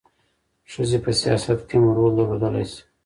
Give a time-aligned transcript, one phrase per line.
[0.71, 2.81] ښځې په سیاست کې هم رول درلودلی شي.